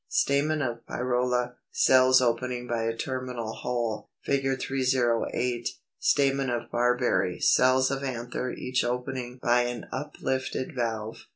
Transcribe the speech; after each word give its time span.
Stamen 0.07 0.63
of 0.63 0.83
Pyrola; 0.87 1.57
cells 1.69 2.21
opening 2.21 2.65
by 2.65 2.85
a 2.85 2.97
terminal 2.97 3.53
hole.] 3.53 4.09
[Illustration: 4.25 4.55
Fig. 4.57 4.59
308. 4.89 5.69
Stamen 5.99 6.49
of 6.49 6.71
Barberry; 6.71 7.39
cells 7.39 7.91
of 7.91 8.03
anther 8.03 8.49
each 8.51 8.83
opening 8.83 9.37
by 9.37 9.61
an 9.65 9.85
uplifted 9.91 10.73
valve. 10.73 11.27